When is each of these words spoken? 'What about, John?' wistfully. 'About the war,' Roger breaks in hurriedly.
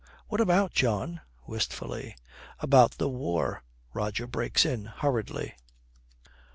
'What 0.29 0.41
about, 0.41 0.73
John?' 0.73 1.21
wistfully. 1.45 2.15
'About 2.59 2.97
the 2.97 3.07
war,' 3.07 3.61
Roger 3.93 4.25
breaks 4.25 4.65
in 4.65 4.85
hurriedly. 4.85 5.53